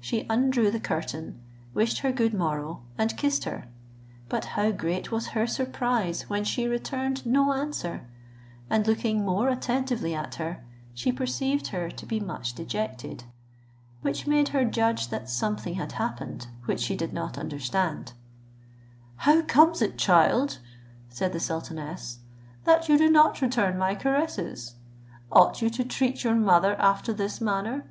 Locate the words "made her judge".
14.26-15.08